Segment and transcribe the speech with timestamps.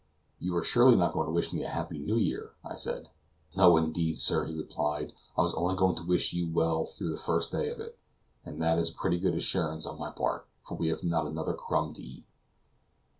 [0.39, 3.11] "You are surely not going to wish me a happy New Year?" I said.
[3.55, 7.21] "No indeed, sir," he replied, "I was only going to wish you well through the
[7.21, 7.99] first day of it;
[8.43, 11.93] and that is pretty good assurance on my part, for we have not another crumb
[11.93, 12.25] to eat."